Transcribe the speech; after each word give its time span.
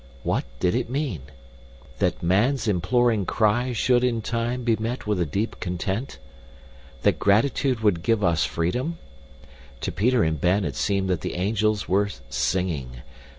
What 0.23 0.45
did 0.59 0.73
it 0.73 0.89
mean? 0.89 1.21
That 1.99 2.23
man's 2.23 2.67
imploring 2.67 3.27
cry 3.27 3.71
should 3.71 4.03
in 4.03 4.23
time 4.23 4.63
be 4.63 4.75
met 4.75 5.05
with 5.05 5.21
a 5.21 5.27
deep 5.27 5.59
content? 5.59 6.17
That 7.03 7.19
gratitude 7.19 7.81
would 7.81 8.01
give 8.01 8.23
us 8.23 8.43
freedom? 8.43 8.97
To 9.81 9.91
Peter 9.91 10.23
and 10.23 10.41
Ben 10.41 10.65
it 10.65 10.75
seemed 10.75 11.07
that 11.11 11.21
the 11.21 11.35
angels 11.35 11.87
were 11.87 12.09
singing. 12.31 13.03